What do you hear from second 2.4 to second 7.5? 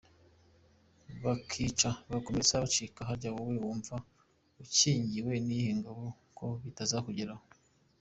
bakica; harya wowe wunva ukingiwe n’iyihe ngabo ko bitazakugeraho?